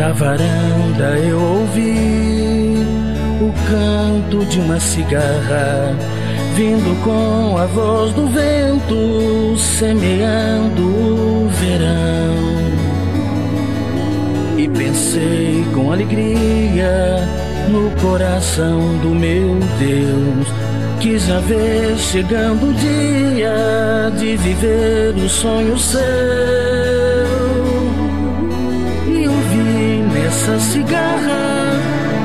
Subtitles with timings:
[0.00, 2.74] Da varanda eu ouvi
[3.38, 5.94] o canto de uma cigarra,
[6.54, 12.79] vindo com a voz do vento, semeando o verão.
[14.80, 17.18] E pensei com alegria
[17.68, 20.48] no coração do meu Deus.
[21.00, 26.00] Quis já ver chegando o dia de viver o sonho seu.
[30.26, 31.80] essa cigarra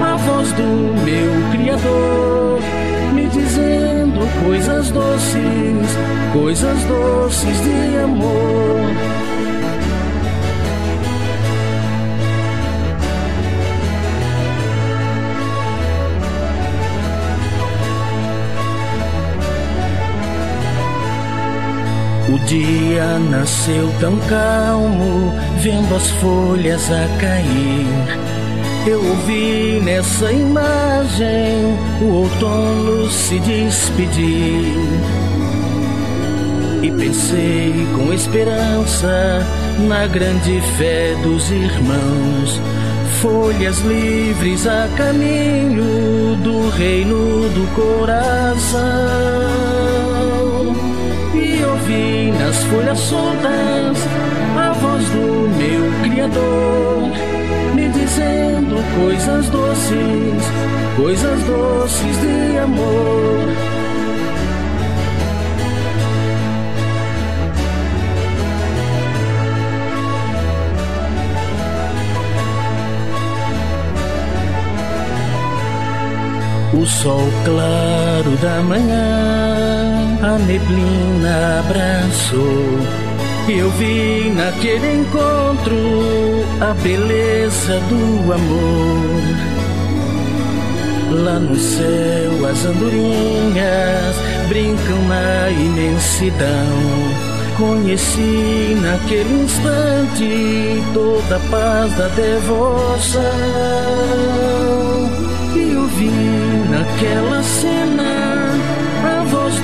[0.00, 0.62] a voz do
[1.04, 2.60] meu Criador,
[3.12, 9.27] me dizendo coisas doces, coisas doces de amor.
[22.30, 27.86] O dia nasceu tão calmo, vendo as folhas a cair.
[28.86, 34.76] Eu ouvi nessa imagem o outono se despedir.
[36.82, 39.42] E pensei com esperança
[39.88, 42.60] na grande fé dos irmãos.
[43.22, 48.88] Folhas livres a caminho do reino do coração
[52.58, 53.98] nas folhas soltas
[54.56, 57.12] a voz do meu Criador,
[57.74, 60.42] me dizendo coisas doces,
[60.96, 63.17] coisas doces de amor.
[76.72, 82.78] O sol claro da manhã a neblina abraçou.
[83.48, 85.76] Eu vi naquele encontro
[86.60, 89.48] a beleza do amor.
[91.10, 94.16] Lá no céu as andorinhas
[94.48, 97.28] brincam na imensidão.
[97.56, 103.87] Conheci naquele instante toda a paz da devoção.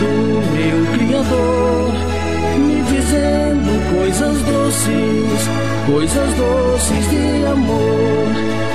[0.04, 1.92] Do meu Criador,
[2.58, 5.48] me dizendo coisas doces,
[5.86, 8.73] coisas doces de amor.